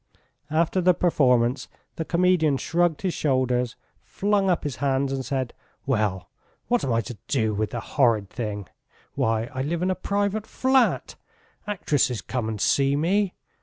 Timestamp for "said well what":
5.23-6.83